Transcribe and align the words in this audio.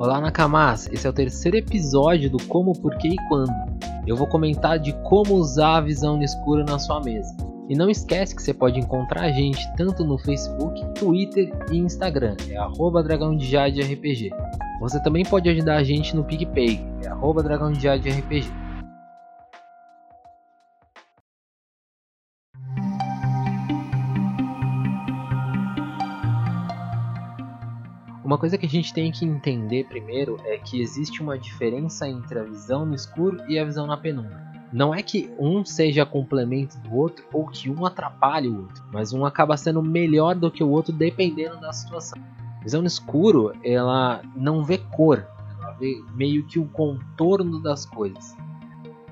Olá 0.00 0.20
Nakamas, 0.20 0.88
esse 0.92 1.08
é 1.08 1.10
o 1.10 1.12
terceiro 1.12 1.56
episódio 1.56 2.30
do 2.30 2.40
Como, 2.44 2.72
Porquê 2.72 3.08
e 3.08 3.16
Quando. 3.28 3.52
Eu 4.06 4.14
vou 4.14 4.28
comentar 4.28 4.78
de 4.78 4.92
como 5.02 5.34
usar 5.34 5.78
a 5.78 5.80
visão 5.80 6.16
no 6.16 6.22
escuro 6.22 6.64
na 6.64 6.78
sua 6.78 7.00
mesa. 7.00 7.36
E 7.68 7.74
não 7.74 7.90
esquece 7.90 8.32
que 8.32 8.40
você 8.40 8.54
pode 8.54 8.78
encontrar 8.78 9.22
a 9.22 9.32
gente 9.32 9.60
tanto 9.76 10.04
no 10.04 10.16
Facebook, 10.16 10.80
Twitter 10.94 11.52
e 11.72 11.78
Instagram, 11.78 12.36
é 12.48 12.56
arroba 12.56 13.02
dragão 13.02 13.36
de 13.36 13.50
Jade 13.50 13.82
RPG. 13.82 14.30
Você 14.80 15.02
também 15.02 15.24
pode 15.24 15.48
ajudar 15.48 15.78
a 15.78 15.82
gente 15.82 16.14
no 16.14 16.22
PicPay, 16.22 16.80
é 17.02 17.08
arroba 17.08 17.42
dragão 17.42 17.72
de 17.72 17.82
Jade 17.82 18.08
RPG. 18.08 18.67
Uma 28.28 28.36
coisa 28.36 28.58
que 28.58 28.66
a 28.66 28.68
gente 28.68 28.92
tem 28.92 29.10
que 29.10 29.24
entender 29.24 29.84
primeiro 29.84 30.38
é 30.44 30.58
que 30.58 30.82
existe 30.82 31.22
uma 31.22 31.38
diferença 31.38 32.06
entre 32.06 32.38
a 32.38 32.42
visão 32.42 32.84
no 32.84 32.94
escuro 32.94 33.40
e 33.48 33.58
a 33.58 33.64
visão 33.64 33.86
na 33.86 33.96
penumbra. 33.96 34.52
Não 34.70 34.94
é 34.94 35.02
que 35.02 35.30
um 35.38 35.64
seja 35.64 36.04
complemento 36.04 36.76
do 36.80 36.94
outro 36.94 37.24
ou 37.32 37.46
que 37.46 37.70
um 37.70 37.86
atrapalhe 37.86 38.50
o 38.50 38.64
outro, 38.64 38.84
mas 38.92 39.14
um 39.14 39.24
acaba 39.24 39.56
sendo 39.56 39.82
melhor 39.82 40.34
do 40.34 40.50
que 40.50 40.62
o 40.62 40.68
outro 40.68 40.92
dependendo 40.92 41.58
da 41.58 41.72
situação. 41.72 42.20
A 42.60 42.62
visão 42.62 42.82
no 42.82 42.86
escuro, 42.86 43.54
ela 43.64 44.20
não 44.36 44.62
vê 44.62 44.76
cor, 44.76 45.26
ela 45.58 45.72
vê 45.72 45.98
meio 46.14 46.44
que 46.44 46.58
o 46.58 46.66
contorno 46.66 47.62
das 47.62 47.86
coisas. 47.86 48.36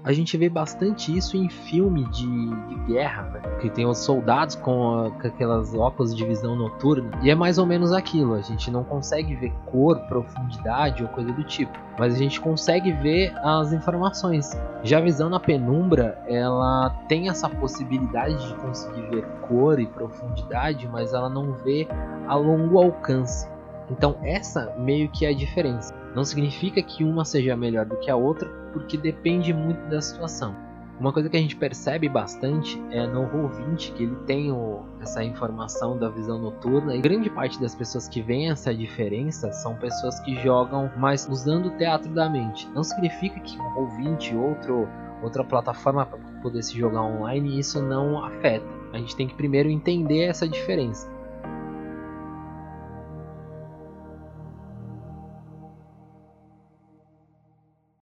A 0.06 0.12
gente 0.12 0.37
vê 0.37 0.48
bastante 0.48 1.15
isso 1.16 1.37
em 1.37 1.48
filme 1.48 2.05
de, 2.10 2.28
de 2.28 2.74
guerra, 2.87 3.23
né? 3.24 3.41
que 3.60 3.69
tem 3.69 3.84
os 3.84 3.98
soldados 3.98 4.55
com, 4.55 5.01
a, 5.01 5.10
com, 5.10 5.27
aquelas 5.27 5.74
óculos 5.74 6.14
de 6.14 6.24
visão 6.24 6.55
noturna, 6.55 7.10
e 7.24 7.28
é 7.28 7.34
mais 7.34 7.59
ou 7.59 7.66
menos 7.66 7.92
aquilo. 7.92 8.34
A 8.34 8.41
gente 8.41 8.70
não 8.70 8.84
consegue 8.84 9.34
ver 9.34 9.52
cor, 9.64 9.98
profundidade 10.03 11.03
ou 11.03 11.08
coisa 11.08 11.33
do 11.33 11.42
tipo, 11.42 11.77
mas 11.98 12.14
a 12.14 12.19
gente 12.19 12.41
consegue 12.41 12.92
ver 12.92 13.34
as 13.42 13.72
informações. 13.72 14.56
Já 14.84 14.98
a 14.98 15.00
visão 15.00 15.28
na 15.28 15.41
penumbra, 15.41 16.22
ela 16.28 16.91
tem 17.09 17.28
essa 17.28 17.48
possibilidade 17.48 18.47
de 18.47 18.55
conseguir 18.55 19.03
ver 19.11 19.25
cor 19.48 19.81
e 19.81 19.86
profundidade, 19.88 20.86
mas 20.86 21.12
ela 21.14 21.28
não 21.28 21.53
vê 21.64 21.88
a 22.28 22.36
longo 22.36 22.78
alcance. 22.78 23.48
Então 23.91 24.16
essa 24.22 24.72
meio 24.78 25.09
que 25.09 25.27
é 25.27 25.31
a 25.31 25.34
diferença. 25.34 25.92
Não 26.14 26.22
significa 26.22 26.81
que 26.81 27.03
uma 27.03 27.25
seja 27.25 27.56
melhor 27.56 27.84
do 27.84 27.97
que 27.97 28.09
a 28.09 28.16
outra, 28.16 28.48
porque 28.77 28.98
depende 28.98 29.55
muito 29.55 29.80
da 29.88 30.02
situação. 30.02 30.55
Uma 31.00 31.12
coisa 31.12 31.30
que 31.30 31.36
a 31.36 31.41
gente 31.41 31.56
percebe 31.56 32.08
bastante 32.08 32.82
é 32.91 33.06
no 33.06 33.27
Roll20 33.27 33.94
que 33.94 34.02
ele 34.02 34.16
tem 34.27 34.52
o, 34.52 34.82
essa 35.00 35.24
informação 35.24 35.98
da 35.98 36.10
visão 36.10 36.38
noturna 36.38 36.94
e 36.94 37.00
grande 37.00 37.30
parte 37.30 37.58
das 37.60 37.74
pessoas 37.74 38.06
que 38.06 38.20
veem 38.20 38.50
essa 38.50 38.74
diferença 38.74 39.50
são 39.52 39.74
pessoas 39.77 40.20
que 40.20 40.34
jogam 40.42 40.91
mais 40.97 41.27
usando 41.28 41.66
o 41.66 41.77
teatro 41.77 42.10
da 42.12 42.28
mente. 42.28 42.69
Não 42.74 42.82
significa 42.82 43.41
que 43.41 43.58
o 43.58 43.62
Roll20 43.74 44.36
outro 44.36 44.88
outra 45.22 45.42
plataforma 45.42 46.04
para 46.04 46.19
poder 46.42 46.62
se 46.62 46.77
jogar 46.78 47.02
online 47.02 47.58
isso 47.58 47.82
não 47.82 48.22
afeta. 48.22 48.66
A 48.92 48.98
gente 48.98 49.16
tem 49.16 49.27
que 49.27 49.34
primeiro 49.34 49.70
entender 49.70 50.24
essa 50.24 50.47
diferença. 50.47 51.10